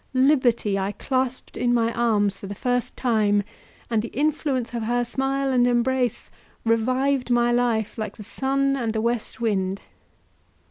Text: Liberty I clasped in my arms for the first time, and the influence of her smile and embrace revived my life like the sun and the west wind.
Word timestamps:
Liberty 0.15 0.79
I 0.79 0.93
clasped 0.93 1.55
in 1.57 1.75
my 1.75 1.93
arms 1.93 2.39
for 2.39 2.47
the 2.47 2.55
first 2.55 2.97
time, 2.97 3.43
and 3.87 4.01
the 4.01 4.07
influence 4.07 4.73
of 4.73 4.81
her 4.81 5.05
smile 5.05 5.51
and 5.51 5.67
embrace 5.67 6.31
revived 6.65 7.29
my 7.29 7.51
life 7.51 7.99
like 7.99 8.17
the 8.17 8.23
sun 8.23 8.75
and 8.75 8.93
the 8.93 8.99
west 9.01 9.39
wind. 9.39 9.81